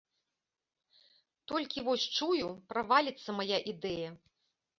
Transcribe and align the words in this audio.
Толькі 1.51 1.83
вось, 1.89 2.07
чую, 2.17 2.47
праваліцца 2.73 3.29
мая 3.43 3.59
ідэя. 3.75 4.09